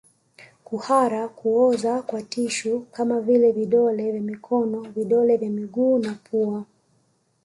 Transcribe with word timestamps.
Kuhara 0.63 1.27
kuoza 1.27 2.01
kwa 2.01 2.21
tishu 2.21 2.81
kama 2.91 3.21
vile 3.21 3.51
vidole 3.51 4.11
vya 4.11 4.21
mikono 4.21 4.81
vidole 4.81 5.37
vya 5.37 5.49
miguu 5.49 5.99
na 5.99 6.13
pua 6.13 6.65